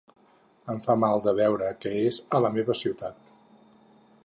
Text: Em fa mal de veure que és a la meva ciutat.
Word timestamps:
Em 0.73 0.79
fa 0.85 0.95
mal 1.03 1.21
de 1.27 1.33
veure 1.41 1.69
que 1.83 1.93
és 2.07 2.19
a 2.39 2.43
la 2.47 2.53
meva 2.59 2.79
ciutat. 2.83 3.33